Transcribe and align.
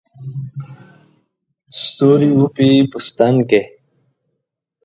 ستوري 1.81 2.29
وپېي 2.39 2.79
په 2.91 2.97
ستن 3.07 3.35
کې 3.49 3.61